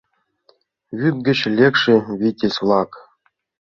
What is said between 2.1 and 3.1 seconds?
витязь-влак